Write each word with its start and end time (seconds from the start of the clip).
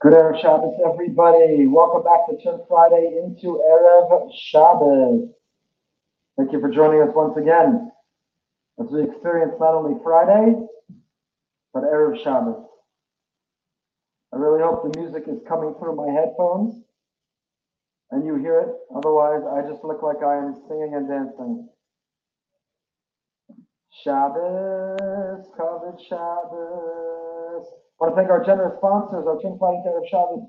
Good 0.00 0.12
Erev 0.12 0.40
Shabbos, 0.40 0.78
everybody. 0.86 1.66
Welcome 1.66 2.04
back 2.04 2.28
to 2.30 2.40
Church 2.40 2.60
Friday 2.68 3.18
into 3.20 3.60
Erev 3.68 4.30
Shabbos. 4.32 5.28
Thank 6.36 6.52
you 6.52 6.60
for 6.60 6.70
joining 6.70 7.02
us 7.02 7.08
once 7.16 7.36
again 7.36 7.90
as 8.78 8.86
we 8.92 9.02
experience 9.02 9.54
not 9.58 9.74
only 9.74 9.98
Friday, 10.04 10.54
but 11.74 11.82
Erev 11.82 12.22
Shabbos. 12.22 12.64
I 14.32 14.36
really 14.36 14.62
hope 14.62 14.84
the 14.84 15.00
music 15.00 15.24
is 15.26 15.40
coming 15.48 15.74
through 15.80 15.96
my 15.96 16.12
headphones 16.12 16.80
and 18.12 18.24
you 18.24 18.36
hear 18.36 18.60
it. 18.60 18.68
Otherwise, 18.96 19.42
I 19.50 19.68
just 19.68 19.82
look 19.82 20.04
like 20.04 20.22
I 20.22 20.36
am 20.36 20.54
singing 20.68 20.94
and 20.94 21.08
dancing. 21.08 21.68
Shabbos, 24.04 25.44
covered 25.56 25.98
Shabbos. 26.08 27.27
I 27.66 27.98
want 27.98 28.14
to 28.14 28.16
thank 28.16 28.30
our 28.30 28.44
generous 28.44 28.78
sponsors, 28.78 29.26
our 29.26 29.40
Chin 29.42 29.58
Fighting 29.58 29.82
Erev 29.86 30.06
Shabbos 30.06 30.46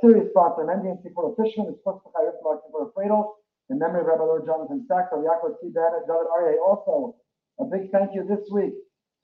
serious 0.00 0.30
sponsor, 0.30 0.64
MDNC 0.64 1.12
for 1.12 1.32
a 1.32 1.36
Fisherman, 1.36 1.72
is 1.72 1.78
supposed 1.80 2.04
to 2.04 2.10
hire 2.16 2.32
for 2.40 2.88
a 2.88 2.92
Fredel, 2.92 3.36
in 3.70 3.78
memory 3.78 4.00
of 4.00 4.06
Rabbi 4.06 4.24
Lord 4.24 4.46
Jonathan 4.46 4.86
Sacks, 4.88 5.12
of 5.12 5.20
Yaakov 5.20 5.60
T. 5.60 5.68
Bennett, 5.68 6.08
David 6.08 6.28
Aryeh. 6.32 6.56
Also, 6.64 7.16
a 7.60 7.64
big 7.64 7.92
thank 7.92 8.14
you 8.14 8.24
this 8.24 8.48
week 8.50 8.72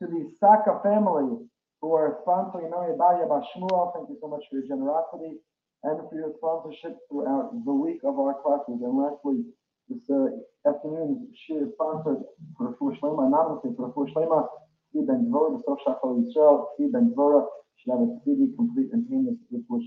to 0.03 0.07
the 0.07 0.29
Saka 0.39 0.81
family 0.85 1.49
who 1.81 1.93
are 1.93 2.21
sponsoring 2.27 2.71
Mary 2.71 2.93
Baya 2.97 3.25
Bashmuel. 3.25 3.93
Thank 3.97 4.11
you 4.11 4.19
so 4.21 4.29
much 4.29 4.45
for 4.51 4.61
your 4.61 4.69
generosity 4.69 5.41
and 5.85 5.97
for 6.09 6.15
your 6.15 6.33
sponsorship 6.37 6.97
throughout 7.09 7.53
the 7.65 7.73
week 7.73 8.01
of 8.05 8.19
our 8.19 8.37
classes. 8.43 8.85
And 8.85 8.99
lastly, 9.01 9.45
this 9.89 10.05
uh, 10.13 10.29
afternoon, 10.69 11.29
she 11.47 11.55
is 11.55 11.73
sponsored 11.73 12.21
for 12.57 12.77
Fush 12.77 13.01
Lema, 13.01 13.29
anonymously 13.29 13.73
for 13.77 13.93
Fush 13.97 14.13
Lema, 14.13 14.45
Should 14.95 15.11
have 17.91 18.01
a 18.01 18.19
speedy, 18.23 18.55
complete, 18.55 18.93
and 18.93 19.03
painless 19.11 19.35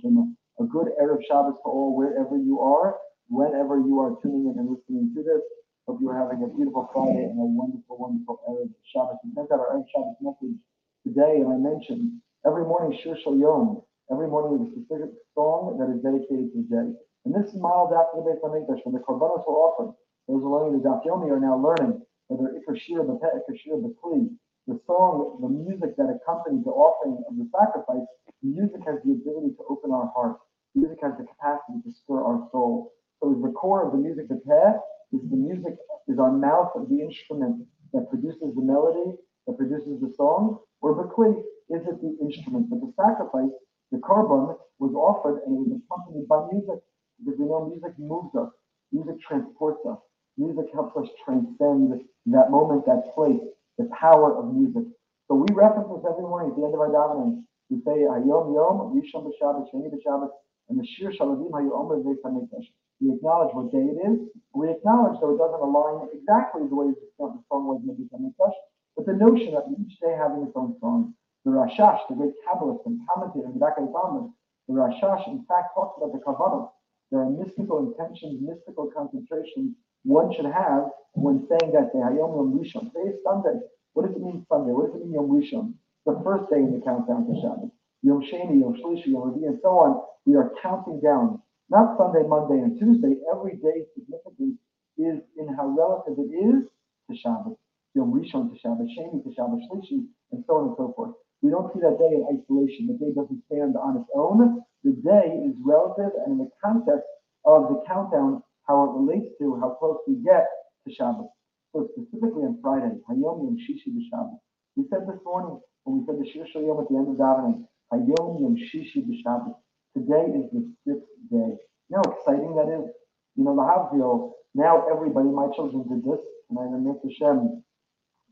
Lema. 0.04 0.36
A 0.60 0.64
good 0.66 0.88
Erev 1.02 1.24
Shabbos 1.30 1.56
to 1.64 1.70
all, 1.70 1.96
wherever 1.96 2.36
you 2.38 2.60
are, 2.60 2.98
whenever 3.30 3.80
you 3.80 4.00
are 4.02 4.20
tuning 4.22 4.52
in 4.52 4.60
and 4.60 4.68
listening 4.70 5.14
to 5.16 5.24
this. 5.24 5.42
Hope 5.88 6.00
you 6.02 6.10
are 6.10 6.20
having 6.20 6.44
a 6.44 6.48
beautiful 6.54 6.90
Friday 6.92 7.24
and 7.24 7.40
a 7.40 7.46
wonderful, 7.46 7.98
wonderful 7.98 8.42
Erev 8.50 8.70
Shabbos. 8.92 9.16
We 9.24 9.32
sent 9.34 9.50
out 9.50 9.62
our 9.64 9.80
Erev 9.80 9.86
Shabbos 9.96 10.20
message 10.20 10.60
today, 11.08 11.40
and 11.40 11.48
I 11.54 11.56
mentioned 11.56 12.20
every 12.46 12.66
morning 12.66 13.00
Shir 13.00 13.16
Yom, 13.16 13.82
every 14.12 14.28
morning 14.28 14.60
with 14.60 14.68
a 14.68 14.72
specific 14.76 15.16
song 15.34 15.80
that 15.80 15.88
is 15.88 16.04
dedicated 16.04 16.52
to 16.52 16.68
the 16.68 16.68
day. 16.68 16.88
And 17.24 17.32
this 17.32 17.48
is 17.48 17.56
modeled 17.56 17.96
after 17.96 18.20
the 18.20 18.28
Beit 18.28 18.44
HaMikdash, 18.44 18.84
when 18.84 18.92
the 18.92 19.00
Korbanos 19.00 19.48
were 19.48 19.56
offered. 19.56 19.96
Those 20.28 20.44
learning 20.44 20.76
the 20.76 20.84
Daf 20.84 21.08
Yomi 21.08 21.32
are 21.32 21.40
now 21.40 21.56
learning 21.56 22.04
whether 22.28 22.52
Ikashir, 22.60 23.08
the 23.08 23.16
Peh, 23.24 23.32
Ikashir, 23.40 23.80
the 23.80 23.96
Kli, 24.04 24.28
the 24.68 24.80
song, 24.86 25.40
the 25.42 25.48
music 25.48 25.96
that 25.96 26.12
accompanies 26.12 26.64
the 26.66 26.72
offering 26.72 27.24
of 27.24 27.38
the 27.38 27.48
sacrifice, 27.56 28.06
music 28.44 28.82
has 28.86 29.00
the 29.06 29.14
ability 29.16 29.56
to 29.56 29.64
open 29.70 29.92
our 29.92 30.12
heart. 30.14 30.38
Music 30.76 31.00
has 31.02 31.14
the 31.18 31.24
capacity 31.24 31.80
to 31.84 31.92
stir 31.92 32.20
our 32.22 32.48
soul. 32.52 32.92
So 33.24 33.40
the 33.42 33.52
core 33.52 33.88
of 33.88 33.94
the 33.94 33.98
music, 33.98 34.28
the 34.28 34.36
Peh, 34.46 34.76
is 35.16 35.24
the 35.32 35.38
music, 35.38 35.74
is 36.08 36.20
our 36.20 36.32
mouth 36.32 36.72
of 36.76 36.90
the 36.90 37.00
instrument 37.02 37.66
that 37.94 38.10
produces 38.10 38.54
the 38.54 38.62
melody, 38.62 39.16
that 39.48 39.58
produces 39.58 40.02
the 40.02 40.14
song, 40.16 40.60
or 40.82 40.94
the 40.96 41.08
Kli, 41.16 41.32
is 41.72 41.88
it 41.88 42.02
the 42.04 42.18
instrument? 42.22 42.70
But 42.70 42.82
the 42.82 42.92
sacrifice, 43.00 43.56
the 43.92 43.98
korban, 44.00 44.56
was 44.80 44.94
offered 44.94 45.42
and 45.48 45.56
it 45.56 45.60
was 45.64 45.80
accompanied 45.80 46.28
by 46.28 46.46
music, 46.52 46.84
because 47.18 47.40
we 47.40 47.46
know 47.48 47.72
music 47.72 47.98
moves 47.98 48.36
us, 48.36 48.52
music 48.92 49.16
transports 49.22 49.80
us. 49.90 49.98
Music 50.38 50.66
helps 50.74 50.96
us 50.96 51.08
transcend 51.26 52.00
that 52.28 52.52
moment, 52.52 52.86
that 52.86 53.10
place, 53.16 53.42
the 53.78 53.90
power 54.00 54.38
of 54.38 54.54
music. 54.54 54.84
So 55.28 55.36
we 55.36 55.48
reference 55.54 55.90
this 55.90 56.06
every 56.10 56.24
morning 56.24 56.52
at 56.52 56.58
the 56.58 56.66
end 56.66 56.74
of 56.74 56.80
our 56.80 56.90
davening. 56.90 57.44
We 57.70 57.78
say 57.84 58.08
Hayom 58.08 58.56
Yom, 58.56 58.96
Rishon 58.96 59.28
B'Shabbat, 59.28 59.68
Sheni 59.74 59.92
B'Shabbat, 59.92 60.30
and 60.70 60.80
the 60.80 60.86
Shir 60.86 61.12
Shaladim 61.12 61.52
Hayomer 61.52 62.04
Beis 62.04 62.18
Hamikdash. 62.26 62.68
We 63.00 63.14
acknowledge 63.14 63.54
what 63.54 63.72
day 63.72 63.86
it 63.86 64.00
is. 64.10 64.20
We 64.54 64.72
acknowledge 64.72 65.20
though 65.22 65.36
it 65.36 65.38
doesn't 65.38 65.62
align 65.62 66.10
exactly 66.14 66.64
the 66.68 66.76
way 66.76 66.88
the 66.90 67.08
song 67.18 67.44
was 67.68 67.82
the 67.86 67.94
Beis 67.94 68.52
but 68.96 69.06
the 69.06 69.14
notion 69.14 69.54
of 69.54 69.64
each 69.78 70.00
day 70.00 70.18
having 70.18 70.42
its 70.42 70.54
own 70.56 70.76
song. 70.82 71.14
The 71.46 71.52
Rashash, 71.52 72.02
the 72.10 72.16
great 72.16 72.34
Kabbalist 72.44 72.86
and 72.88 73.00
commentator 73.08 73.46
in 73.46 73.54
the 73.54 73.60
back 73.60 73.78
of 73.78 73.86
the 73.86 73.92
Talmud, 73.94 74.32
the 74.68 74.74
Rashash 74.74 75.28
in 75.28 75.46
fact 75.46 75.76
talks 75.76 75.96
about 76.02 76.12
the 76.12 76.20
Kavanah. 76.20 76.72
There 77.12 77.22
are 77.22 77.30
mystical 77.30 77.80
intentions, 77.88 78.42
mystical 78.42 78.90
concentrations 78.92 79.76
one 80.08 80.34
should 80.36 80.48
have 80.48 80.90
when 81.14 81.48
saying 81.50 81.74
that 81.76 81.94
day, 81.94 82.00
Hayom 82.00 82.34
Yom 82.40 82.56
Rishon. 82.56 82.88
Today 82.94 83.12
is 83.12 83.20
Sunday. 83.24 83.60
What 83.94 84.08
does 84.08 84.16
it 84.16 84.24
mean 84.24 84.46
Sunday? 84.50 84.72
What 84.74 84.88
does 84.88 84.96
it 85.02 85.06
mean 85.06 85.14
Yom 85.16 85.30
Rishon? 85.30 85.76
The 86.08 86.22
first 86.26 86.50
day 86.52 86.60
in 86.64 86.74
the 86.74 86.82
countdown 86.86 87.28
to 87.28 87.34
Shabbat. 87.44 87.72
Yom 88.04 88.24
Sheni, 88.24 88.62
Yom 88.62 88.76
Shlishi, 88.80 89.12
Yom 89.14 89.36
Revi, 89.36 89.48
and 89.48 89.60
so 89.64 89.70
on. 89.80 90.02
We 90.26 90.38
are 90.38 90.54
counting 90.64 91.02
down. 91.02 91.44
Not 91.70 91.98
Sunday, 92.00 92.24
Monday, 92.28 92.64
and 92.64 92.80
Tuesday. 92.80 93.20
Every 93.34 93.58
day 93.60 93.86
significance 93.94 94.58
is 94.98 95.20
in 95.38 95.48
how 95.56 95.70
relative 95.76 96.18
it 96.18 96.32
is 96.34 96.66
to 97.10 97.14
Shabbat. 97.20 97.58
Yom 97.96 98.14
Rishon 98.16 98.50
to 98.50 98.58
Shabbat, 98.64 98.88
Sheni 98.98 99.24
to 99.24 99.30
Shabbat, 99.36 99.62
Shlishi, 99.70 100.08
and 100.34 100.44
so 100.48 100.54
on 100.58 100.68
and 100.72 100.76
so 100.80 100.94
forth. 100.96 101.14
We 101.44 101.52
don't 101.52 101.72
see 101.74 101.82
that 101.82 102.00
day 102.00 102.16
in 102.16 102.24
isolation. 102.32 102.88
The 102.88 102.98
day 102.98 103.12
doesn't 103.14 103.44
stand 103.52 103.76
on 103.78 103.98
its 104.00 104.10
own. 104.16 104.64
The 104.86 104.94
day 105.04 105.44
is 105.46 105.56
relative 105.64 106.14
and 106.26 106.40
in 106.40 106.40
the 106.40 106.50
context 106.64 107.06
of 107.46 107.70
the 107.70 107.84
countdown 107.88 108.44
how 108.68 108.84
it 108.84 109.00
relates 109.00 109.32
to 109.40 109.60
how 109.60 109.72
close 109.80 109.98
we 110.08 110.16
get 110.16 110.46
to 110.88 110.94
Shabbos. 110.94 111.30
So 111.74 111.88
specifically 111.94 112.44
on 112.44 112.60
Friday, 112.62 112.96
Hayom 113.10 113.44
Yom 113.44 113.58
Shishi 113.58 113.92
b'Shabbos. 113.96 114.40
We 114.76 114.86
said 114.90 115.08
this 115.08 115.20
morning 115.24 115.60
when 115.84 116.00
we 116.00 116.06
said 116.06 116.20
the 116.20 116.28
Shir 116.28 116.62
Yom 116.62 116.80
at 116.80 116.90
the 116.90 116.96
end 116.96 117.08
of 117.08 117.16
davening, 117.16 117.64
Hayom 117.94 118.42
Yom 118.42 118.56
Shishi 118.58 119.04
b'Shabbos. 119.08 119.56
Today 119.96 120.28
is 120.36 120.52
the 120.52 120.68
sixth 120.86 121.08
day. 121.32 121.56
You 121.90 121.96
know 121.96 122.04
how 122.06 122.12
exciting 122.12 122.56
that 122.56 122.68
is? 122.68 122.92
You 123.36 123.44
know, 123.44 123.56
the 123.56 123.64
Havdil, 123.64 124.32
now 124.56 124.86
everybody, 124.92 125.30
my 125.30 125.48
children 125.56 125.88
did 125.88 126.04
this, 126.04 126.20
and 126.50 126.60
I 126.60 126.66
admit 126.66 127.02
to 127.04 127.14
Shem, 127.14 127.64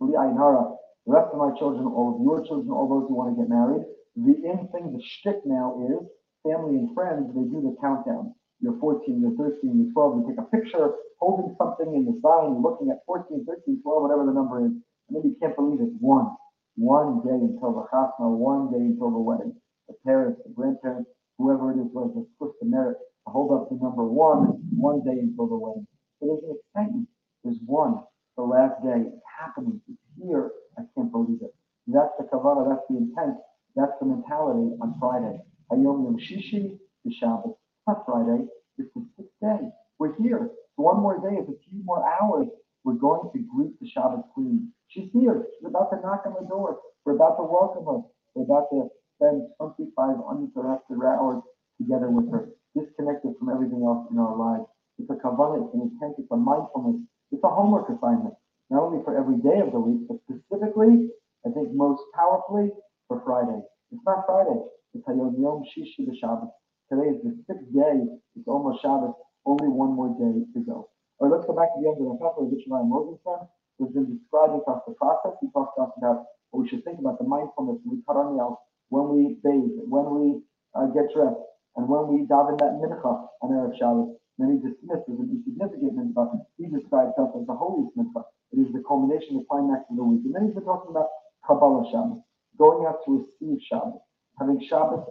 the 0.01 0.77
rest 1.05 1.29
of 1.31 1.37
my 1.37 1.57
children, 1.57 1.85
all 1.85 2.17
of 2.17 2.23
your 2.25 2.45
children, 2.45 2.71
all 2.71 2.89
those 2.89 3.07
who 3.07 3.15
want 3.15 3.35
to 3.35 3.41
get 3.41 3.49
married, 3.49 3.85
the 4.15 4.33
in 4.49 4.67
thing, 4.73 4.91
the 4.91 5.01
shtick 5.01 5.45
now 5.45 5.77
is 5.85 6.07
family 6.43 6.75
and 6.75 6.93
friends, 6.93 7.27
they 7.35 7.41
do 7.41 7.61
the 7.61 7.75
countdown 7.79 8.33
you're 8.61 8.79
14, 8.79 9.21
you're 9.21 9.35
13, 9.37 9.59
you're 9.77 9.93
12, 9.93 10.17
you 10.17 10.23
take 10.29 10.39
a 10.39 10.47
picture 10.49 10.95
holding 11.19 11.55
something 11.57 11.95
in 11.95 12.05
the 12.05 12.15
sign, 12.21 12.61
looking 12.61 12.89
at 12.91 12.99
14, 13.05 13.45
13, 13.45 13.81
12, 13.81 14.01
whatever 14.01 14.25
the 14.25 14.33
number 14.33 14.65
is, 14.65 14.71
and 15.07 15.11
then 15.11 15.23
you 15.23 15.35
can't 15.41 15.55
believe 15.55 15.81
it. 15.81 15.89
One, 15.99 16.35
one 16.75 17.21
day 17.23 17.35
until 17.35 17.73
the 17.73 17.85
chasna, 17.91 18.27
one 18.29 18.71
day 18.71 18.83
until 18.83 19.11
the 19.11 19.19
wedding. 19.19 19.55
The 19.87 19.95
parents, 20.05 20.41
the 20.45 20.53
grandparents, 20.53 21.09
whoever 21.37 21.71
it 21.71 21.79
is, 21.79 21.89
was 21.93 22.11
the 22.15 22.25
supposed 22.35 22.57
to 22.61 22.65
merit 22.67 22.97
to 22.97 23.31
hold 23.31 23.53
up 23.53 23.69
the 23.69 23.77
number 23.81 24.03
one, 24.03 24.59
one 24.75 25.03
day 25.03 25.17
until 25.19 25.47
the 25.47 25.55
wedding. 25.57 25.87
So 26.19 26.27
there's 26.27 26.43
an 26.43 26.57
excitement. 26.57 27.07
There's 27.43 27.59
one, 27.65 28.01
the 28.37 28.43
last 28.43 28.81
day. 28.83 29.07
It's 29.07 29.25
happening. 29.39 29.81
It's 29.87 29.99
here. 30.19 30.51
I 30.77 30.83
can't 30.95 31.11
believe 31.11 31.39
it. 31.41 31.53
That's 31.87 32.11
the 32.17 32.25
kavana. 32.25 32.67
That's 32.67 32.83
the 32.89 32.97
intent. 32.97 33.37
That's 33.75 33.93
the 34.01 34.07
mentality 34.07 34.75
on 34.81 34.95
Friday. 34.99 35.37
Hayom 35.71 36.05
Yom 36.05 36.17
Shishi, 36.17 36.77
the 37.05 37.11
Shabbat 37.21 37.55
not 37.87 38.05
Friday. 38.05 38.45
It's 38.77 38.89
the 38.95 39.05
sixth 39.17 39.33
day. 39.41 39.69
We're 39.99 40.15
here. 40.21 40.49
One 40.75 41.01
more 41.01 41.19
day. 41.19 41.37
It's 41.39 41.49
a 41.49 41.59
few 41.69 41.83
more 41.83 42.03
hours. 42.05 42.47
We're 42.83 42.95
going 42.99 43.29
to 43.33 43.39
greet 43.55 43.79
the 43.79 43.87
Shabbat 43.95 44.23
Queen. 44.33 44.71
She's 44.89 45.09
here. 45.13 45.45
She's 45.57 45.67
about 45.67 45.91
to 45.91 45.97
knock 46.01 46.23
on 46.25 46.35
the 46.39 46.47
door. 46.47 46.79
We're 47.05 47.15
about 47.15 47.37
to 47.37 47.43
welcome 47.43 47.85
her. 47.85 48.01
We're 48.35 48.43
about 48.45 48.67
to 48.71 48.89
spend 49.17 49.43
25 49.59 50.17
uninterrupted 50.29 50.97
hours 51.03 51.43
together 51.81 52.09
with 52.09 52.31
her, 52.31 52.49
disconnected 52.75 53.33
from 53.39 53.49
everything 53.49 53.83
else 53.85 54.07
in 54.11 54.19
our 54.19 54.35
lives. 54.35 54.65
It's 54.99 55.09
a 55.09 55.15
kavanah, 55.15 55.65
it's 55.65 55.73
an 55.75 55.81
intent, 55.81 56.15
it's 56.19 56.31
a 56.31 56.37
mindfulness, 56.37 57.01
it's 57.31 57.43
a 57.43 57.49
homework 57.49 57.89
assignment, 57.89 58.33
not 58.69 58.83
only 58.83 59.03
for 59.03 59.17
every 59.17 59.37
day 59.43 59.59
of 59.59 59.71
the 59.73 59.79
week, 59.79 60.07
but 60.07 60.17
specifically, 60.23 61.09
I 61.45 61.51
think 61.51 61.73
most 61.73 62.01
powerfully, 62.15 62.71
for 63.07 63.21
Friday. 63.25 63.59
It's 63.91 64.01
not 64.05 64.25
Friday, 64.25 64.59
it's 64.93 65.05
Hayom 65.07 65.35
Yom 65.41 65.63
Shishi 65.67 66.07
Shabbat. 66.21 66.49
Today 66.85 67.17
is 67.17 67.21
the 67.25 67.33
sixth 67.49 67.65
day. 67.73 67.97
It's 68.37 68.45
almost 68.45 68.77
Shabbos. 68.85 69.17
Only 69.41 69.73
one 69.73 69.97
more 69.97 70.13
day 70.21 70.45
to 70.53 70.59
go. 70.61 70.85
All 71.17 71.25
right, 71.25 71.33
let's 71.33 71.49
go 71.49 71.57
back 71.57 71.73
to 71.73 71.81
the 71.81 71.89
end 71.89 71.97
of 71.97 72.13
the 72.13 72.17
Pepper 72.21 72.45
Rich 72.45 72.69
Ryan 72.69 72.93
Rosenstein, 72.93 73.49
who's 73.81 73.89
been 73.89 74.05
describing 74.05 74.61
us 74.69 74.85
the 74.85 74.93
process. 74.93 75.33
He 75.41 75.49
talks 75.49 75.73
to 75.81 75.89
us 75.89 75.93
about 75.97 76.29
what 76.53 76.61
we 76.61 76.69
should 76.69 76.85
think 76.85 77.01
about 77.01 77.17
the 77.17 77.25
mindfulness 77.25 77.81
we 77.89 78.05
cut 78.05 78.21
our 78.21 78.29
nails, 78.29 78.61
when 78.93 79.09
we 79.09 79.33
bathe, 79.41 79.81
when 79.89 80.05
we 80.13 80.45
uh, 80.77 80.85
get 80.93 81.09
dressed, 81.09 81.41
and 81.73 81.89
when 81.89 82.05
we 82.05 82.29
daven 82.29 82.53
that 82.61 82.77
mincha 82.77 83.01
on 83.41 83.49
Erev 83.49 83.73
Shabbos. 83.81 84.13
Then 84.37 84.53
he 84.53 84.57
dismisses 84.61 85.17
an 85.17 85.41
insignificant 85.41 85.97
mincha. 85.97 86.21
He 86.61 86.69
describes 86.69 87.17
us 87.17 87.33
as 87.33 87.49
the 87.49 87.57
holiest 87.57 87.97
mincha. 87.97 88.21
It 88.53 88.61
is 88.61 88.69
the 88.77 88.85
culmination, 88.85 89.41
the 89.41 89.45
climax 89.49 89.89
of 89.89 89.97
the 89.97 90.05
week. 90.05 90.21
And 90.21 90.37
then 90.37 90.45
he's 90.45 90.53
been 90.53 90.69
talking 90.69 90.93
about 90.93 91.09
Kabbalah 91.49 91.89
Shabbos, 91.89 92.21
going 92.61 92.85
out 92.85 93.01
to 93.09 93.25
receive 93.25 93.57
Shabbos 93.65 94.05
having 94.39 94.59
Shabbos, 94.69 95.05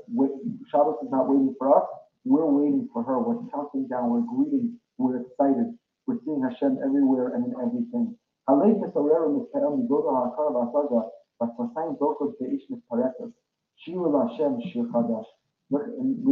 Shabbos 0.71 0.97
is 1.03 1.11
not 1.11 1.29
waiting 1.29 1.55
for 1.59 1.77
us. 1.77 1.87
We're 2.25 2.47
waiting 2.47 2.89
for 2.93 3.03
her. 3.05 3.19
We're 3.21 3.43
counting 3.51 3.87
down. 3.89 4.11
We're 4.11 4.21
greeting. 4.23 4.79
We're 4.99 5.21
excited. 5.21 5.77
We're 6.07 6.19
seeing 6.25 6.43
Hashem 6.43 6.79
everywhere 6.85 7.29
and 7.35 7.45
in 7.47 7.55
everything. 7.61 8.17
We 8.49 8.55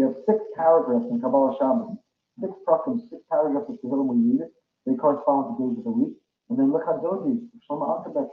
have 0.03 0.15
six 0.27 0.39
paragraphs 0.57 1.07
in 1.11 1.21
Kabbalah 1.21 1.57
Shabbos, 1.59 1.97
six 2.41 2.53
prakim, 2.69 3.01
six 3.11 3.23
paragraphs 3.31 3.67
of 3.71 3.77
Tehillim 3.83 4.07
we 4.07 4.33
read. 4.33 4.49
They 4.87 4.95
correspond 4.95 5.57
to 5.57 5.69
days 5.69 5.79
of 5.79 5.85
the 5.85 5.91
week. 5.91 6.15
And 6.51 6.59
then 6.59 6.71
Lecha 6.71 7.03
Dodi, 7.03 7.41
Shlomo 7.69 7.89
Alkabetz, 7.89 8.29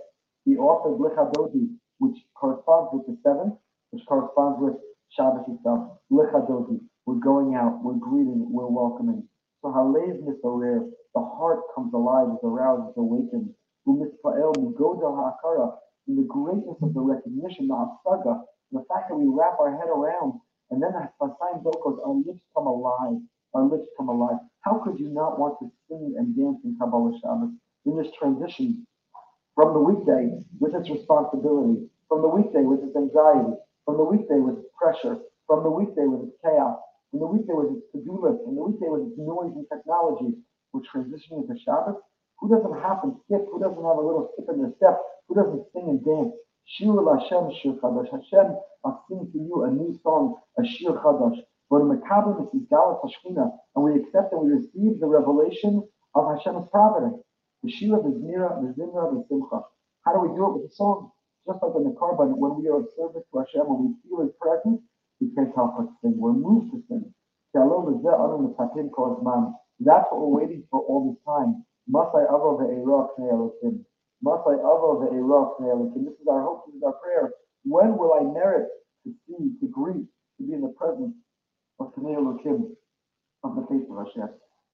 he 0.45 0.55
authored 0.55 0.99
Lecha 0.99 1.31
Dodi, 1.33 1.69
which 1.99 2.17
corresponds 2.35 2.89
with 2.93 3.05
the 3.07 3.17
seventh, 3.23 3.53
which 3.99 4.07
corresponds 4.07 4.59
with 4.61 4.75
Shabbos 5.11 5.43
itself. 5.47 5.99
Lecha 6.11 6.47
Dodi, 6.47 6.79
we're 7.05 7.19
going 7.19 7.55
out, 7.55 7.83
we're 7.83 7.99
greeting, 7.99 8.47
we're 8.49 8.67
welcoming. 8.67 9.27
So 9.61 9.69
Halev 9.69 10.23
Misorer, 10.23 10.89
the 11.15 11.21
heart 11.21 11.59
comes 11.75 11.93
alive, 11.93 12.27
is 12.31 12.39
aroused, 12.43 12.91
is 12.91 12.97
awakened. 12.97 13.49
Umitzpael 13.87 14.55
Migodel 14.55 15.15
Ha'akara, 15.15 15.71
in 16.07 16.15
the 16.15 16.23
greatness 16.23 16.77
of 16.81 16.93
the 16.93 17.01
recognition, 17.01 17.67
the 17.67 17.73
Hasaga, 17.73 18.41
the 18.71 18.85
fact 18.87 19.09
that 19.09 19.15
we 19.15 19.25
wrap 19.27 19.59
our 19.59 19.75
head 19.75 19.89
around, 19.89 20.39
and 20.71 20.81
then 20.81 20.91
Hasayim 21.21 21.63
Dokos, 21.63 21.99
our 22.05 22.13
lips 22.25 22.41
come 22.55 22.67
alive, 22.67 23.17
our 23.53 23.63
lips 23.63 23.87
come 23.97 24.09
alive. 24.09 24.37
How 24.61 24.79
could 24.83 24.99
you 24.99 25.09
not 25.09 25.39
want 25.39 25.59
to 25.59 25.71
sing 25.89 26.15
and 26.17 26.35
dance 26.37 26.59
in 26.63 26.77
Kabbalah 26.79 27.17
Shabbos 27.21 27.51
in 27.85 27.97
this 27.97 28.11
transition 28.17 28.85
from 29.55 29.73
the 29.73 29.79
weekday 29.79 30.39
with 30.59 30.75
its 30.75 30.89
responsibility, 30.89 31.89
from 32.07 32.21
the 32.21 32.27
weekday 32.27 32.61
with 32.61 32.83
its 32.83 32.95
anxiety, 32.95 33.57
from 33.89 33.97
the 33.97 34.05
weekday 34.05 34.37
with 34.37 34.61
its 34.61 34.69
pressure, 34.77 35.17
from 35.49 35.65
the 35.65 35.69
weekday 35.73 36.05
with 36.05 36.29
its 36.29 36.37
chaos, 36.45 36.77
from 37.09 37.25
the 37.25 37.25
weekday 37.25 37.57
with 37.57 37.73
its 37.73 37.89
to-do 37.89 38.21
list, 38.21 38.37
from 38.45 38.53
the 38.53 38.61
weekday 38.61 38.85
with 38.85 39.09
its 39.09 39.17
noise 39.17 39.49
and 39.57 39.65
technology, 39.65 40.37
we're 40.69 40.85
transitioning 40.85 41.49
to 41.49 41.57
Shabbos. 41.57 41.97
Who 42.37 42.53
doesn't 42.53 42.69
hop 42.85 43.01
and 43.01 43.17
skip? 43.25 43.49
Who 43.49 43.57
doesn't 43.57 43.81
have 43.81 43.97
a 43.97 44.05
little 44.05 44.29
skip 44.37 44.45
in 44.53 44.61
their 44.61 44.77
step? 44.77 45.01
Who 45.25 45.41
doesn't 45.41 45.73
sing 45.73 45.89
and 45.89 46.05
dance? 46.05 46.37
Shir 46.69 47.01
Hashem 47.01 47.49
Shir 47.57 47.81
Chadash. 47.81 48.13
Hashem, 48.13 48.61
I'll 48.85 49.01
sing 49.09 49.25
to 49.25 49.39
you 49.41 49.65
a 49.65 49.73
new 49.73 49.97
song, 50.05 50.37
a 50.61 50.63
Shir 50.69 50.93
Chadash. 51.01 51.41
When 51.73 51.89
Mekabim 51.89 52.45
is 52.53 52.69
Galat 52.69 53.01
Hashkina, 53.01 53.49
and 53.73 53.81
we 53.81 54.05
accept 54.05 54.37
and 54.37 54.45
we 54.45 54.53
receive 54.53 55.01
the 55.01 55.09
revelation 55.09 55.81
of 56.13 56.29
Hashem's 56.29 56.69
providence. 56.69 57.25
The 57.65 57.73
Shir 57.73 57.97
of 57.97 58.05
the 58.05 58.13
Zmira, 58.21 58.53
the 58.61 58.69
Zimra, 58.77 59.09
the 59.17 59.25
Simcha. 59.25 59.65
How 60.05 60.13
do 60.13 60.29
we 60.29 60.37
do 60.37 60.45
it 60.45 60.53
with 60.61 60.69
the 60.69 60.75
song? 60.77 61.09
Just 61.49 61.65
like 61.65 61.73
in 61.81 61.83
the 61.83 61.97
korban, 61.97 62.37
when 62.37 62.61
we 62.61 62.69
are 62.69 62.77
of 62.77 62.85
service 62.93 63.25
to 63.33 63.41
Hashem, 63.41 63.65
when 63.65 63.81
we 63.81 63.89
feel 64.05 64.21
His 64.21 64.29
presence, 64.37 64.85
we 65.19 65.33
can't 65.33 65.49
help 65.57 65.81
but 65.81 65.89
sing. 65.97 66.13
We're 66.13 66.37
moved 66.37 66.69
to 66.77 66.79
sing. 66.85 67.09
That's 67.53 67.65
what 67.65 67.81
we're 70.21 70.37
waiting 70.45 70.61
for 70.69 70.85
all 70.85 71.09
this 71.09 71.17
time. 71.25 71.65
Masai. 71.89 72.29
Masai. 74.21 74.55
This 76.05 76.13
is 76.21 76.27
our 76.29 76.45
hope, 76.45 76.67
this 76.67 76.75
is 76.75 76.83
our 76.85 76.93
prayer. 77.01 77.31
When 77.65 77.97
will 77.97 78.13
I 78.13 78.21
merit 78.31 78.69
to 79.05 79.09
see, 79.25 79.57
to 79.59 79.67
greet, 79.73 80.05
to 80.37 80.43
be 80.45 80.53
in 80.53 80.61
the 80.61 80.69
presence 80.77 81.15
of 81.79 81.87
of 81.87 81.95
the 83.55 83.65
face 83.65 83.89
of 83.89 83.97
Hashem? 84.05 84.29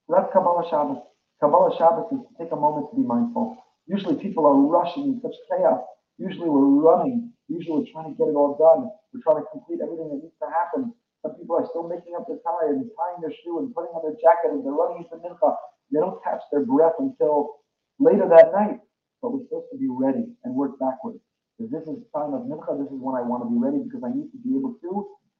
So 0.08 0.12
that's 0.12 0.28
Kabbalah 0.34 0.68
Shabbos. 0.70 0.98
Kabbalah 1.40 1.72
Shabbos 1.78 2.12
is 2.12 2.20
to 2.20 2.28
take 2.44 2.52
a 2.52 2.58
moment 2.58 2.90
to 2.92 2.98
be 2.98 3.04
mindful. 3.08 3.64
Usually 3.88 4.16
people 4.16 4.46
are 4.46 4.56
rushing 4.56 5.04
in 5.06 5.22
such 5.22 5.36
chaos. 5.50 5.82
Usually 6.18 6.50
we're 6.50 6.80
running. 6.80 7.34
Usually 7.48 7.84
we're 7.84 7.92
trying 7.92 8.14
to 8.14 8.18
get 8.18 8.32
it 8.32 8.38
all 8.38 8.56
done. 8.56 8.90
We're 9.14 9.24
trying 9.24 9.44
to 9.44 9.48
complete 9.52 9.80
everything 9.84 10.10
that 10.10 10.22
needs 10.24 10.38
to 10.42 10.50
happen. 10.50 10.94
Some 11.22 11.36
people 11.36 11.58
are 11.60 11.68
still 11.70 11.88
making 11.88 12.16
up 12.16 12.28
their 12.28 12.40
tie 12.46 12.72
and 12.72 12.88
tying 12.96 13.20
their 13.22 13.34
shoe 13.44 13.60
and 13.60 13.74
putting 13.76 13.92
on 13.92 14.06
their 14.06 14.18
jacket 14.22 14.54
and 14.56 14.64
they're 14.64 14.76
running 14.76 15.04
into 15.04 15.18
mincha. 15.20 15.52
They 15.92 16.00
don't 16.00 16.22
catch 16.24 16.42
their 16.52 16.64
breath 16.64 16.96
until 17.00 17.66
later 18.00 18.30
that 18.30 18.54
night. 18.54 18.80
But 19.22 19.34
we're 19.34 19.44
supposed 19.50 19.74
to 19.74 19.78
be 19.80 19.90
ready 19.90 20.30
and 20.46 20.54
work 20.56 20.78
backwards. 20.80 21.20
If 21.60 21.72
this 21.72 21.84
is 21.88 22.04
time 22.14 22.36
of 22.36 22.46
mincha, 22.48 22.78
this 22.78 22.92
is 22.92 23.00
when 23.02 23.16
I 23.18 23.24
want 23.26 23.44
to 23.44 23.50
be 23.50 23.58
ready 23.58 23.82
because 23.84 24.04
I 24.06 24.12
need 24.14 24.30
to 24.32 24.40
be 24.40 24.56
able 24.56 24.78
to 24.82 24.92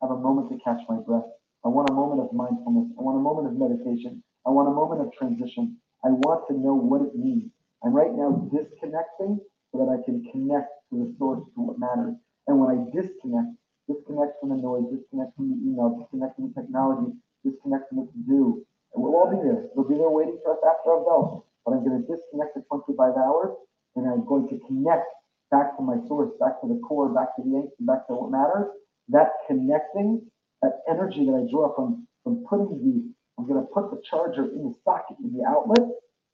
have 0.02 0.12
a 0.12 0.20
moment 0.20 0.50
to 0.52 0.58
catch 0.64 0.82
my 0.90 0.98
breath. 1.04 1.28
I 1.64 1.70
want 1.70 1.90
a 1.90 1.94
moment 1.94 2.22
of 2.22 2.34
mindfulness. 2.34 2.92
I 2.98 3.02
want 3.04 3.18
a 3.20 3.24
moment 3.24 3.48
of 3.48 3.56
meditation. 3.56 4.24
I 4.46 4.52
want 4.52 4.68
a 4.68 4.76
moment 4.76 5.02
of 5.02 5.14
transition. 5.16 5.78
I 6.04 6.10
want 6.10 6.48
to 6.50 6.54
know 6.54 6.74
what 6.76 7.02
it 7.02 7.16
means. 7.16 7.52
I'm 7.84 7.94
right 7.94 8.14
now 8.14 8.50
disconnecting 8.50 9.40
so 9.76 9.84
that 9.84 9.92
I 9.92 10.00
can 10.08 10.24
connect 10.32 10.72
to 10.90 11.04
the 11.04 11.12
source, 11.20 11.44
to 11.56 11.60
what 11.60 11.80
matters. 11.80 12.16
And 12.48 12.60
when 12.60 12.72
I 12.72 12.78
disconnect, 12.96 13.60
disconnect 13.92 14.40
from 14.40 14.56
the 14.56 14.60
noise, 14.64 14.88
disconnect 14.88 15.36
from 15.36 15.52
the 15.52 15.60
email, 15.60 16.00
disconnect 16.00 16.40
from 16.40 16.48
the 16.48 16.54
technology, 16.56 17.12
disconnect 17.44 17.92
from 17.92 18.06
the 18.06 18.08
to-do, 18.08 18.64
and 18.96 19.04
we'll 19.04 19.20
all 19.20 19.28
be 19.28 19.44
there. 19.44 19.68
We'll 19.76 19.88
be 19.88 20.00
there 20.00 20.10
waiting 20.10 20.40
for 20.40 20.56
us 20.56 20.64
after 20.64 20.96
our 20.96 21.04
bell. 21.04 21.44
But 21.68 21.76
I'm 21.76 21.84
going 21.84 22.00
to 22.00 22.08
disconnect 22.08 22.56
for 22.56 22.80
25 22.88 23.20
hours, 23.20 23.52
and 24.00 24.08
I'm 24.08 24.24
going 24.24 24.48
to 24.48 24.56
connect 24.64 25.12
back 25.52 25.76
to 25.76 25.84
my 25.84 26.00
source, 26.08 26.32
back 26.40 26.62
to 26.62 26.68
the 26.72 26.80
core, 26.80 27.12
back 27.12 27.36
to 27.36 27.44
the 27.44 27.60
ancient, 27.60 27.84
back 27.84 28.08
to 28.08 28.16
what 28.16 28.32
matters. 28.32 28.72
That 29.12 29.44
connecting, 29.48 30.24
that 30.62 30.88
energy 30.88 31.28
that 31.28 31.36
I 31.36 31.44
draw 31.52 31.76
from 31.76 32.08
from 32.24 32.44
putting 32.50 32.72
the 32.72 33.12
I'm 33.38 33.46
going 33.48 33.60
to 33.60 33.68
put 33.68 33.92
the 33.92 34.02
charger 34.10 34.46
in 34.46 34.72
the 34.72 34.74
socket 34.84 35.18
in 35.22 35.36
the 35.36 35.44
outlet. 35.44 35.84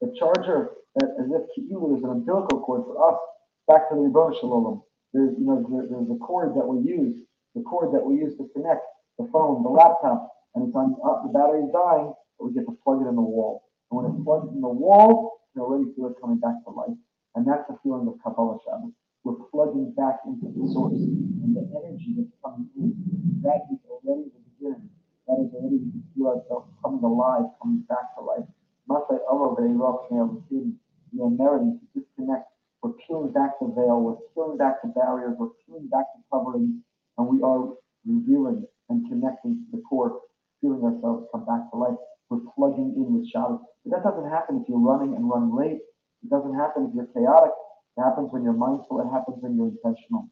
The 0.01 0.13
charger, 0.17 0.71
as 1.01 1.29
if 1.29 1.43
Ki'ilu 1.53 1.97
is 1.97 2.03
an 2.03 2.09
umbilical 2.09 2.59
cord 2.61 2.83
for 2.85 2.97
us, 2.97 3.19
back 3.67 3.89
to 3.89 3.95
the 3.95 4.01
Ribbon 4.01 4.33
Shalom. 4.39 4.81
There's, 5.13 5.37
you 5.37 5.45
know, 5.45 5.61
there, 5.69 5.85
there's 5.89 6.09
a 6.09 6.17
cord 6.17 6.55
that 6.55 6.65
we 6.65 6.81
use, 6.81 7.15
the 7.55 7.61
cord 7.61 7.93
that 7.93 8.03
we 8.03 8.15
use 8.15 8.35
to 8.37 8.49
connect 8.55 8.81
the 9.19 9.29
phone, 9.31 9.61
the 9.61 9.69
laptop, 9.69 10.31
and 10.55 10.67
it's 10.67 10.75
on 10.75 10.97
up, 11.05 11.23
the 11.23 11.31
battery's 11.31 11.69
dying, 11.71 12.13
but 12.39 12.47
we 12.47 12.53
get 12.53 12.65
to 12.65 12.75
plug 12.83 13.05
it 13.05 13.07
in 13.07 13.15
the 13.15 13.21
wall. 13.21 13.69
And 13.91 13.97
when 13.97 14.05
it's 14.07 14.15
mm-hmm. 14.15 14.25
plugged 14.25 14.55
in 14.55 14.61
the 14.61 14.71
wall, 14.71 15.37
you 15.53 15.61
already 15.61 15.91
feel 15.93 16.07
it 16.07 16.17
coming 16.19 16.39
back 16.39 16.57
to 16.65 16.71
life. 16.71 16.97
And 17.35 17.45
that's 17.45 17.67
the 17.67 17.77
feeling 17.83 18.07
of 18.07 18.17
Kabbalah 18.23 18.57
Shabbos. 18.65 18.95
We're 19.23 19.37
plugging 19.53 19.93
back 19.93 20.25
into 20.25 20.49
the 20.49 20.65
source. 20.73 20.97
And 20.97 21.53
the 21.53 21.67
energy 21.77 22.17
that's 22.17 22.33
coming 22.41 22.67
in, 22.73 22.97
that 23.43 23.69
is 23.69 23.79
already 23.85 24.31
the 24.33 24.41
beginning 24.57 24.89
that 25.27 25.37
is 25.47 25.53
already 25.53 25.79
we 25.79 26.01
feel 26.15 26.27
ourselves 26.27 26.67
coming 26.83 27.03
alive, 27.03 27.45
coming 27.61 27.85
back 27.87 28.15
to 28.17 28.21
life. 28.23 28.47
Masai 28.91 29.23
Allah 29.29 29.55
very 29.55 29.71
rough 29.71 30.11
we 30.11 31.21
are 31.21 31.29
meriting 31.29 31.79
to 31.79 31.85
disconnect. 31.99 32.47
We're 32.83 32.95
peeling 33.07 33.31
back 33.31 33.59
the 33.59 33.67
veil, 33.67 33.99
we're 34.01 34.19
peeling 34.33 34.57
back 34.57 34.81
the 34.81 34.89
barriers, 34.89 35.35
we're 35.37 35.53
peeling 35.65 35.87
back 35.87 36.05
the 36.15 36.23
covering, 36.31 36.83
and 37.17 37.27
we 37.27 37.43
are 37.43 37.71
revealing 38.07 38.65
and 38.89 39.07
connecting 39.07 39.63
to 39.63 39.77
the 39.77 39.83
core, 39.83 40.19
feeling 40.59 40.83
ourselves 40.83 41.27
come 41.31 41.45
back 41.45 41.69
to 41.71 41.77
life. 41.77 41.99
We're 42.29 42.43
plugging 42.55 42.95
in 42.95 43.13
with 43.13 43.27
Shabbos. 43.29 43.59
But 43.85 43.91
that 43.95 44.03
doesn't 44.03 44.29
happen 44.29 44.63
if 44.63 44.69
you're 44.69 44.79
running 44.79 45.15
and 45.15 45.29
running 45.29 45.55
late. 45.55 45.79
It 46.23 46.29
doesn't 46.29 46.55
happen 46.55 46.87
if 46.89 46.95
you're 46.95 47.11
chaotic. 47.11 47.51
It 47.97 48.01
happens 48.01 48.29
when 48.31 48.43
you're 48.43 48.55
mindful. 48.55 48.99
It 49.03 49.11
happens 49.11 49.37
when 49.43 49.55
you're 49.55 49.71
intentional. 49.71 50.31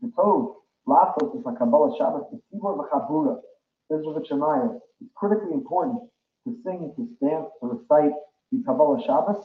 The 0.00 0.10
code, 0.16 0.56
Lasos 0.88 1.36
is 1.38 1.44
like 1.44 1.58
Kabbalah 1.58 1.94
Shabbos, 1.98 2.24
the 2.32 2.40
Tzibur 2.48 2.80
V'Chabura. 2.80 3.40
Ezra 3.92 4.20
Shemaya, 4.28 4.80
it's 5.00 5.10
critically 5.16 5.52
important 5.52 6.00
to 6.48 6.56
sing, 6.64 6.92
to 6.96 7.04
dance, 7.20 7.46
to 7.60 7.76
recite 7.76 8.16
the 8.50 8.64
Kabbalah 8.64 9.04
Shabbos, 9.04 9.44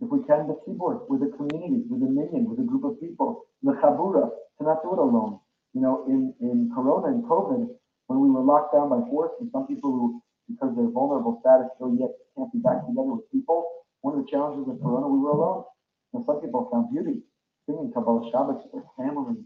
if 0.00 0.08
we 0.12 0.20
can, 0.28 0.44
the 0.44 0.60
keyboard, 0.66 1.08
with 1.08 1.24
a 1.24 1.32
community, 1.36 1.88
with 1.88 2.04
a 2.04 2.10
minyan, 2.10 2.44
with 2.44 2.60
a 2.60 2.66
group 2.68 2.84
of 2.84 3.00
people, 3.00 3.48
the 3.62 3.72
Chabura, 3.80 4.28
to 4.58 4.64
not 4.64 4.82
do 4.84 4.92
it 4.92 5.00
alone. 5.00 5.40
You 5.72 5.80
know, 5.80 6.04
in, 6.06 6.34
in 6.44 6.70
Corona 6.74 7.08
and 7.08 7.24
COVID, 7.24 7.72
when 8.06 8.20
we 8.20 8.28
were 8.28 8.44
locked 8.44 8.74
down 8.74 8.90
by 8.92 9.00
force, 9.08 9.32
and 9.40 9.48
some 9.52 9.66
people 9.66 9.90
who, 9.90 10.20
because 10.50 10.70
of 10.70 10.76
their 10.76 10.92
vulnerable 10.92 11.40
status, 11.40 11.72
still 11.76 11.96
yet 11.96 12.12
can't 12.36 12.52
be 12.52 12.60
back 12.60 12.84
together 12.84 13.16
with 13.16 13.24
people, 13.32 13.64
one 14.04 14.18
of 14.18 14.20
the 14.20 14.30
challenges 14.30 14.68
of 14.68 14.76
Corona, 14.84 15.08
we 15.08 15.18
were 15.18 15.32
alone. 15.32 15.64
And 16.12 16.22
some 16.28 16.40
people 16.44 16.68
found 16.68 16.92
beauty 16.92 17.24
singing 17.64 17.90
Kabbalah 17.94 18.28
Shabbos 18.30 18.60
with 18.60 18.76
their 18.76 18.88
family, 19.00 19.40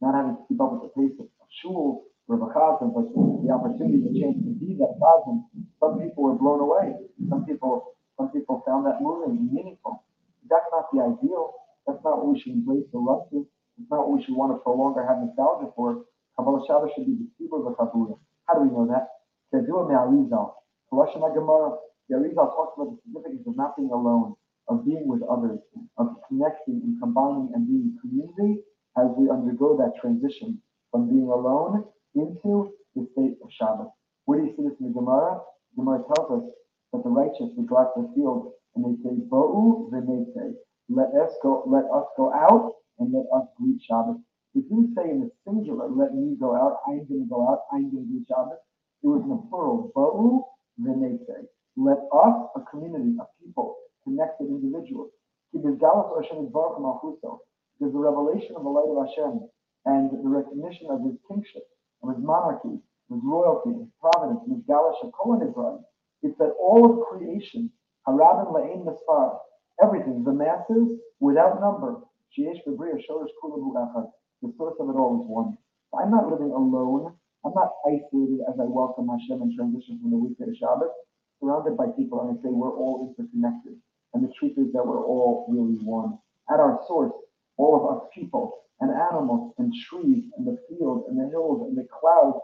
not 0.00 0.14
having 0.14 0.38
to 0.38 0.42
keep 0.46 0.60
up 0.62 0.70
with 0.78 0.86
the 0.86 0.92
pace 0.94 1.18
of, 1.18 1.26
shul, 1.60 2.06
Rabbi 2.26 2.54
Chazan, 2.54 2.94
but 2.94 3.10
the 3.12 3.50
opportunity, 3.52 4.00
the 4.00 4.14
chance 4.14 4.38
to 4.42 4.52
be 4.56 4.78
that 4.78 4.94
Chazan, 5.02 5.44
some 5.84 6.00
people 6.00 6.24
were 6.24 6.38
blown 6.40 6.60
away. 6.60 6.96
Some 7.28 7.44
people, 7.44 7.92
some 8.16 8.30
people 8.30 8.62
found 8.66 8.86
that 8.86 9.00
moving 9.00 9.52
meaningful. 9.52 10.04
That's 10.48 10.64
not 10.72 10.88
the 10.92 11.04
ideal. 11.04 11.52
That's 11.86 12.00
not 12.04 12.24
what 12.24 12.32
we 12.32 12.40
should 12.40 12.52
embrace 12.52 12.88
or 12.92 13.04
run 13.04 13.28
to. 13.30 13.46
It's 13.76 13.90
not 13.90 14.08
what 14.08 14.16
we 14.16 14.24
should 14.24 14.34
want 14.34 14.52
to 14.56 14.58
prolong 14.64 14.94
or 14.96 15.04
have 15.04 15.20
nostalgia 15.20 15.72
for. 15.76 16.04
Kabbalah 16.36 16.64
Shabbos 16.66 16.90
should 16.96 17.06
be 17.06 17.20
the 17.20 17.28
Tzibur 17.36 17.60
V'Chabura. 17.60 18.18
How 18.46 18.54
do 18.54 18.60
we 18.64 18.70
know 18.72 18.88
that? 18.88 19.08
Kedua 19.52 19.86
Me'arizal. 19.88 20.54
Rosh 20.90 21.12
Gemara, 21.14 21.76
the 22.08 22.16
Arizal 22.16 22.54
talks 22.54 22.78
about 22.78 22.94
the 22.94 22.98
significance 23.02 23.42
of 23.46 23.56
not 23.56 23.76
being 23.76 23.90
alone, 23.90 24.34
of 24.68 24.84
being 24.86 25.06
with 25.08 25.22
others, 25.22 25.58
of 25.98 26.16
connecting 26.28 26.80
and 26.84 27.00
combining 27.00 27.50
and 27.54 27.66
being 27.66 27.98
community 28.00 28.62
as 28.96 29.06
we 29.18 29.28
undergo 29.28 29.76
that 29.76 29.92
transition 30.00 30.60
from 30.90 31.08
being 31.10 31.28
alone 31.28 31.84
into 32.14 32.72
the 32.94 33.06
state 33.12 33.36
of 33.42 33.50
Shabbos. 33.50 33.90
Where 34.26 34.38
do 34.40 34.46
you 34.46 34.54
see 34.56 34.62
this 34.62 34.78
in 34.80 34.86
the 34.86 34.94
Gemara? 34.94 35.40
The 35.76 35.82
Gemara 35.82 36.04
tells 36.14 36.30
us 36.30 36.50
that 36.92 37.02
the 37.02 37.10
righteous 37.10 37.50
would 37.56 37.66
go 37.66 37.78
out 37.78 37.94
to 37.96 38.02
the 38.02 38.12
field 38.14 38.52
and 38.76 38.84
they 38.84 38.94
say, 39.02 39.10
Bo'u 39.28 39.90
v'nete. 39.90 40.54
Let 40.88 41.08
us 41.14 41.32
go, 41.42 41.64
let 41.66 41.84
us 41.90 42.06
go 42.16 42.32
out 42.32 42.74
and 42.98 43.12
let 43.12 43.26
us 43.34 43.48
greet 43.58 43.82
Shabbos. 43.82 44.18
If 44.54 44.64
you 44.70 44.92
say 44.94 45.10
in 45.10 45.20
the 45.20 45.30
singular, 45.44 45.88
let 45.88 46.14
me 46.14 46.36
go 46.38 46.54
out, 46.54 46.78
I'm 46.86 47.04
going 47.06 47.24
to 47.24 47.28
go 47.28 47.48
out, 47.48 47.62
I'm 47.72 47.90
going 47.90 48.06
to 48.06 48.10
greet 48.12 48.28
Shabbos, 48.28 48.58
it 49.02 49.08
was 49.08 49.22
in 49.22 49.30
the 49.30 49.42
plural, 49.50 49.90
Bo'u 49.96 50.44
v'nete. 50.80 51.48
Let 51.76 51.98
us, 52.14 52.50
a 52.54 52.60
community, 52.70 53.16
a 53.18 53.26
people, 53.42 53.76
connected 54.04 54.46
individuals. 54.46 55.10
Because 55.52 55.78
the 57.92 57.98
revelation 57.98 58.54
of 58.56 58.62
the 58.62 58.70
light 58.70 58.88
of 58.90 59.06
Hashem 59.06 59.48
and 59.86 60.10
the 60.10 60.28
recognition 60.28 60.86
of 60.90 61.02
his 61.02 61.16
kingship, 61.28 61.66
of 62.02 62.14
his 62.14 62.24
monarchy, 62.24 62.78
His 63.10 63.20
royalty, 63.22 63.70
His 63.78 63.88
providence, 64.00 64.40
His 64.48 64.62
galash 64.68 65.00
Kol 65.12 65.36
Israel. 65.36 65.88
It's 66.22 66.36
that 66.38 66.54
all 66.60 66.84
of 66.90 67.06
creation, 67.06 67.70
Harabim 68.08 68.52
La'in 68.52 68.84
Mispar, 68.84 69.38
everything, 69.82 70.24
the 70.24 70.32
masses 70.32 70.98
without 71.20 71.60
number, 71.60 72.00
Sheesh 72.36 72.60
Bebriya 72.66 72.96
Shorish 73.08 73.30
Kulabu 73.42 73.74
Echad, 73.74 74.10
the 74.42 74.52
source 74.56 74.74
of 74.80 74.88
it 74.90 74.96
all 74.96 75.22
is 75.22 75.28
one. 75.28 75.56
I'm 75.98 76.10
not 76.10 76.30
living 76.30 76.50
alone. 76.50 77.14
I'm 77.44 77.52
not 77.54 77.72
isolated 77.86 78.40
as 78.48 78.58
I 78.58 78.64
welcome 78.64 79.08
Hashem 79.08 79.42
and 79.42 79.54
transition 79.54 80.00
from 80.00 80.10
the 80.10 80.16
weekday 80.16 80.46
to 80.46 80.52
Shabbat, 80.52 80.88
surrounded 81.40 81.76
by 81.76 81.86
people, 81.96 82.20
and 82.20 82.38
I 82.38 82.42
say 82.42 82.48
we're 82.48 82.74
all 82.76 83.14
interconnected. 83.16 83.74
And 84.14 84.24
the 84.24 84.32
truth 84.38 84.56
is 84.56 84.72
that 84.72 84.86
we're 84.86 85.04
all 85.04 85.46
really 85.48 85.78
one. 85.84 86.18
At 86.50 86.60
our 86.60 86.80
source, 86.88 87.12
all 87.56 87.76
of 87.76 87.96
us 87.96 88.08
people 88.14 88.64
and 88.80 88.90
animals 88.90 89.54
and 89.58 89.72
trees 89.88 90.24
and 90.36 90.46
the 90.46 90.58
fields 90.68 91.04
and 91.08 91.18
the 91.18 91.28
hills 91.30 91.68
and 91.68 91.76
the 91.76 91.86
clouds, 91.88 92.38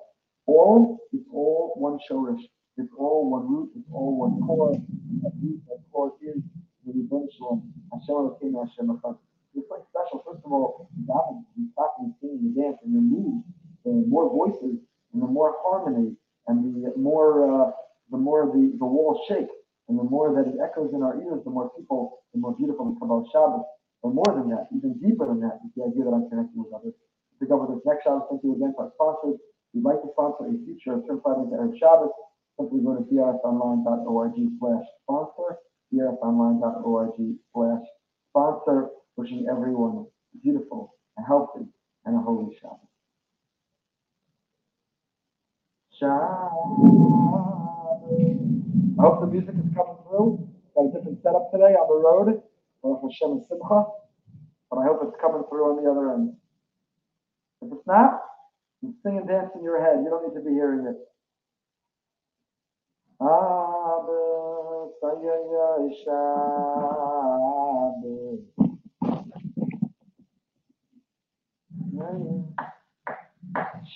all, 0.50 0.98
it's 1.12 1.26
all 1.32 1.74
one 1.76 1.98
shorish. 2.10 2.42
It's 2.76 2.92
all 2.98 3.30
one 3.30 3.48
root. 3.48 3.70
It's 3.76 3.88
all 3.92 4.18
one 4.18 4.40
core. 4.46 4.72
That 5.22 5.32
root, 5.42 5.60
that 5.68 5.80
core 5.92 6.12
is 6.22 6.42
the 6.86 6.92
Shalom. 7.38 7.72
Hashem 7.92 8.14
Elokeinu 8.14 8.66
Hashem 8.66 8.88
Echad. 8.88 9.18
It's 9.54 9.70
like 9.70 9.82
special. 9.90 10.22
First 10.26 10.44
of 10.44 10.52
all, 10.52 10.90
you 11.56 11.68
stop 11.74 11.96
and 12.00 12.14
sing 12.20 12.38
and 12.40 12.56
dance 12.56 12.78
and 12.84 12.94
you 12.94 13.00
move. 13.00 13.44
The 13.84 13.92
more 14.08 14.30
voices 14.30 14.78
and 15.12 15.22
the 15.22 15.26
more 15.26 15.56
harmony 15.62 16.16
and 16.46 16.84
the 16.84 16.92
more 16.96 17.44
uh, 17.68 17.70
the 18.10 18.18
more 18.18 18.46
the, 18.54 18.76
the 18.78 18.86
walls 18.86 19.20
shake 19.28 19.48
and 19.88 19.98
the 19.98 20.04
more 20.04 20.34
that 20.34 20.48
it 20.48 20.56
echoes 20.62 20.90
in 20.94 21.02
our 21.02 21.16
ears, 21.22 21.42
the 21.44 21.50
more 21.50 21.70
people, 21.76 22.22
the 22.34 22.40
more 22.40 22.54
beautiful 22.56 22.94
the 22.94 23.00
Kabbalah 23.00 23.24
Shabbat. 23.34 23.64
But 24.02 24.14
more 24.14 24.32
than 24.32 24.48
that, 24.50 24.68
even 24.76 24.96
deeper 25.02 25.26
than 25.26 25.40
that, 25.40 25.60
is 25.66 25.72
the 25.76 25.84
idea 25.84 26.04
that 26.06 26.14
I'm 26.14 26.28
connecting 26.30 26.62
with 26.64 26.72
others. 26.72 26.94
To 27.40 27.46
go 27.46 27.58
with 27.60 27.76
this 27.76 27.84
next 27.84 28.04
Shabbos, 28.04 28.24
thank 28.30 28.42
you 28.44 28.54
again 28.56 28.72
to 28.78 28.86
our 28.86 28.92
sponsors. 28.96 29.40
You'd 29.72 29.84
like 29.84 30.02
to 30.02 30.08
sponsor 30.12 30.46
a 30.46 30.64
future 30.64 30.94
of 30.94 31.04
certified 31.06 31.38
into 31.38 31.56
Erev 31.56 31.78
Shabbos, 31.78 32.10
simply 32.58 32.80
go 32.80 32.94
to 32.96 33.02
brsonline.org 33.02 34.34
slash 34.58 34.84
sponsor, 35.02 35.58
brsonline.org 35.94 37.36
slash 37.54 37.82
sponsor, 38.30 38.88
wishing 39.16 39.46
everyone 39.50 40.06
beautiful, 40.42 40.94
a 41.18 41.22
healthy, 41.22 41.66
and 42.04 42.16
a 42.16 42.20
holy 42.20 42.56
Shabbos. 42.60 42.78
Shabbos. 45.98 47.10
I 48.98 49.02
hope 49.02 49.20
the 49.20 49.26
music 49.26 49.54
is 49.54 49.74
coming 49.74 49.96
through. 50.08 50.48
Got 50.74 50.86
a 50.86 50.92
different 50.92 51.22
setup 51.22 51.50
today 51.52 51.74
on 51.78 51.88
the 51.88 51.96
road. 51.96 52.42
Hashem 52.82 53.32
and 53.32 53.44
Simcha. 53.48 53.86
But 54.70 54.78
I 54.78 54.84
hope 54.84 55.00
it's 55.02 55.20
coming 55.20 55.42
through 55.48 55.64
on 55.70 55.82
the 55.82 55.90
other 55.90 56.12
end. 56.14 56.36
If 57.62 57.72
it's 57.72 57.86
not, 57.86 58.20
sing 58.82 59.18
and 59.18 59.28
dance 59.28 59.52
in 59.56 59.64
your 59.64 59.80
head. 59.82 60.02
You 60.04 60.10
don't 60.10 60.28
need 60.28 60.36
to 60.40 60.44
be 60.44 60.52
hearing 60.54 60.86
it. 60.86 60.96
Abba, 63.20 64.88
Sayaya, 65.02 65.90
Shabbos. 66.04 68.40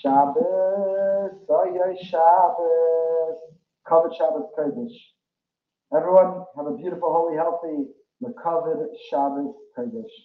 Shabbos, 0.02 1.32
Sayaya, 1.48 1.96
Shabbos. 2.10 3.38
Covered 3.88 4.14
Shabbos 4.16 4.50
Kodesh. 4.58 4.98
Everyone, 5.96 6.44
have 6.56 6.66
a 6.66 6.76
beautiful, 6.76 7.12
holy, 7.12 7.36
healthy, 7.36 7.86
Lekavod 8.22 8.86
Shabbos 9.10 9.54
Kodesh. 9.78 10.16